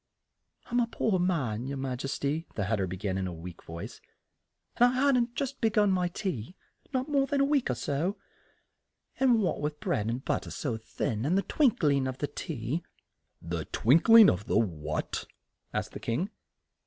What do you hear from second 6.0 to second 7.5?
tea, not more than a